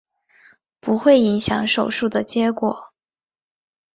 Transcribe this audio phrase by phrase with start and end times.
[0.79, 2.91] 不会影响手术的结果。